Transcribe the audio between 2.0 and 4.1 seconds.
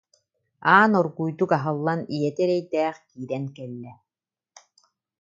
ийэтэ эрэйдээх киирэн кэллэ